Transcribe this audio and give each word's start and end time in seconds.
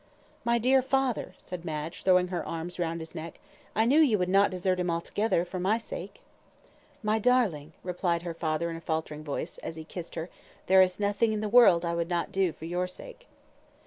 "My 0.43 0.57
dear 0.57 0.81
father," 0.81 1.35
said 1.37 1.63
Madge, 1.63 2.01
throwing 2.01 2.29
her 2.29 2.43
arms 2.43 2.79
round 2.79 3.01
his 3.01 3.13
neck, 3.13 3.39
"I 3.75 3.85
knew 3.85 3.99
you 3.99 4.17
would 4.17 4.29
not 4.29 4.49
desert 4.49 4.79
him 4.79 4.89
altogether, 4.89 5.45
for 5.45 5.59
my 5.59 5.77
sake." 5.77 6.21
"My 7.03 7.19
darling," 7.19 7.73
replied 7.83 8.23
her 8.23 8.33
father, 8.33 8.71
in 8.71 8.77
a 8.77 8.81
faltering 8.81 9.23
voice, 9.23 9.59
as 9.59 9.75
he 9.75 9.83
kissed 9.83 10.15
her, 10.15 10.31
"there 10.65 10.81
is 10.81 10.99
nothing 10.99 11.33
in 11.33 11.39
the 11.41 11.47
world 11.49 11.85
I 11.85 11.93
would 11.93 12.09
not 12.09 12.31
do 12.31 12.51
for 12.51 12.65
your 12.65 12.87
sake." 12.87 13.27